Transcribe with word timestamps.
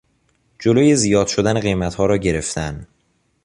جلو 0.59 0.95
زیاد 0.95 1.27
شدن 1.27 1.59
قیمتها 1.59 2.05
را 2.05 2.17
گرفتن 2.17 2.87